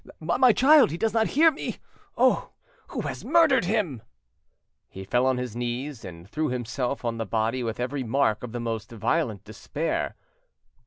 [0.19, 1.77] My child he does not hear me!
[2.17, 2.49] Oh,
[2.87, 4.01] who has murdered him?"
[4.89, 8.51] He fell on his knees, and threw himself on the body with every mark of
[8.51, 10.15] the most violent despair.